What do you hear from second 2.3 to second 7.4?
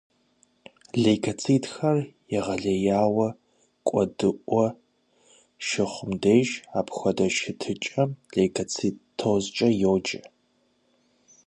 егъэлеяуэ куэдыӏуэ щыхъум деж, апхуэдэ